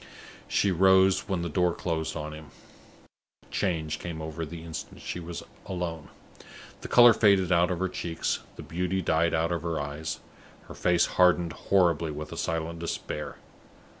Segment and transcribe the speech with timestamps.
[0.47, 2.47] She rose when the door closed on him.
[3.43, 6.07] A change came over her the instant she was alone.
[6.81, 10.19] The color faded out of her cheeks; the beauty died out of her eyes;
[10.63, 13.37] her face hardened horribly with a silent despair.